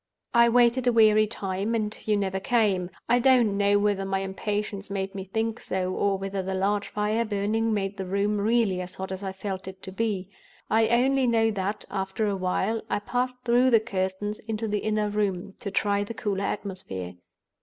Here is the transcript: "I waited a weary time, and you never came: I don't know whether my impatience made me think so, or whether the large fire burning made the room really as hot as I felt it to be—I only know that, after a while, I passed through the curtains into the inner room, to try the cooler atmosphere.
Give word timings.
"I 0.33 0.49
waited 0.49 0.87
a 0.87 0.91
weary 0.91 1.27
time, 1.27 1.75
and 1.75 1.95
you 2.07 2.17
never 2.17 2.39
came: 2.39 2.89
I 3.07 3.19
don't 3.19 3.55
know 3.55 3.77
whether 3.77 4.03
my 4.03 4.21
impatience 4.21 4.89
made 4.89 5.13
me 5.13 5.23
think 5.23 5.59
so, 5.61 5.93
or 5.93 6.17
whether 6.17 6.41
the 6.41 6.55
large 6.55 6.87
fire 6.87 7.23
burning 7.23 7.71
made 7.71 7.97
the 7.97 8.07
room 8.07 8.39
really 8.41 8.81
as 8.81 8.95
hot 8.95 9.11
as 9.11 9.21
I 9.21 9.31
felt 9.31 9.67
it 9.67 9.83
to 9.83 9.91
be—I 9.91 10.87
only 10.87 11.27
know 11.27 11.51
that, 11.51 11.85
after 11.91 12.25
a 12.27 12.35
while, 12.35 12.81
I 12.89 12.97
passed 12.97 13.35
through 13.45 13.69
the 13.69 13.79
curtains 13.79 14.39
into 14.39 14.67
the 14.67 14.79
inner 14.79 15.07
room, 15.07 15.53
to 15.59 15.69
try 15.69 16.03
the 16.03 16.15
cooler 16.15 16.45
atmosphere. 16.45 17.13